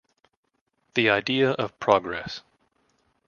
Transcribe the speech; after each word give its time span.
"The 0.95 1.11
idea 1.11 1.51
of 1.51 1.77
progress". 1.79 2.41